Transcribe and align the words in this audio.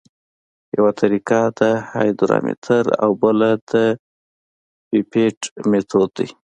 یوه 0.77 0.91
طریقه 1.01 1.39
د 1.59 1.61
هایدرامتر 1.91 2.83
او 3.03 3.11
بله 3.23 3.51
د 3.71 3.73
پیپیټ 4.89 5.39
میتود 5.69 6.09
دی 6.17 6.27